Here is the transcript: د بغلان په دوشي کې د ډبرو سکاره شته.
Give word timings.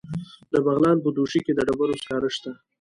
د 0.51 0.53
بغلان 0.65 0.97
په 1.03 1.09
دوشي 1.17 1.39
کې 1.45 1.53
د 1.55 1.59
ډبرو 1.67 1.99
سکاره 2.01 2.29
شته. 2.35 2.51